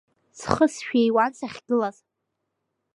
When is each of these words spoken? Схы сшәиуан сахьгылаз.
Схы 0.39 0.65
сшәиуан 0.73 1.31
сахьгылаз. 1.37 1.97